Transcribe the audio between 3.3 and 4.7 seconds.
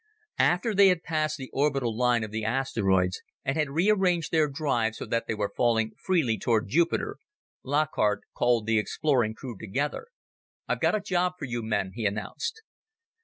and had rearranged their